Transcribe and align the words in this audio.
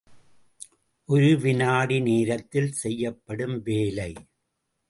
ஒரு 1.09 1.29
வினாடி 1.37 1.99
நேரத்தில் 1.99 2.71
செய்யப்படும் 2.71 3.55
வேலை. 3.61 4.11